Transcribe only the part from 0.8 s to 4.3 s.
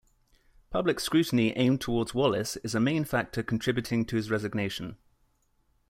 scrutiny aimed towards Wallace is a main factor contributing to